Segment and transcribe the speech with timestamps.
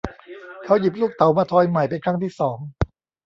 [0.65, 2.57] เขาหยิบลูกเต๋ามาทอยใหม่เป็นครั้งที่สอง